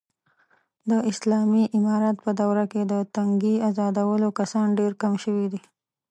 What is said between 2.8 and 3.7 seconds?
د تنگې